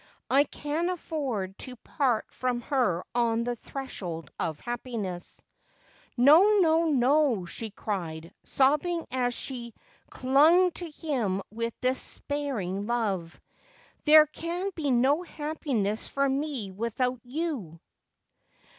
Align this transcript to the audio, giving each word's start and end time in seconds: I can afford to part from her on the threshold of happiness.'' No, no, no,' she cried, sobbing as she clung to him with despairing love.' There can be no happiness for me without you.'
I 0.31 0.45
can 0.45 0.89
afford 0.89 1.59
to 1.59 1.75
part 1.75 2.33
from 2.33 2.61
her 2.61 3.03
on 3.13 3.43
the 3.43 3.55
threshold 3.55 4.31
of 4.39 4.59
happiness.'' 4.59 5.43
No, 6.17 6.57
no, 6.61 6.85
no,' 6.85 7.45
she 7.45 7.69
cried, 7.69 8.33
sobbing 8.43 9.05
as 9.11 9.35
she 9.35 9.75
clung 10.09 10.71
to 10.71 10.89
him 10.89 11.43
with 11.51 11.79
despairing 11.81 12.87
love.' 12.87 13.39
There 14.05 14.25
can 14.25 14.71
be 14.73 14.89
no 14.89 15.21
happiness 15.21 16.07
for 16.07 16.27
me 16.27 16.71
without 16.71 17.19
you.' 17.23 17.79